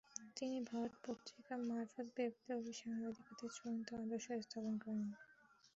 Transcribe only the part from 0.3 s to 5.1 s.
তিনি "ভারত" পত্রিকা মারফত বিপ্লবী সাংবাদিকতার চূড়ান্ত আদর্শ স্থাপন করেন।